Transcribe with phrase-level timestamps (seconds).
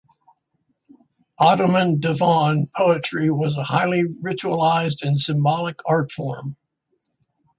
[1.37, 6.57] Ottoman Divan poetry was a highly ritualized and symbolic art form.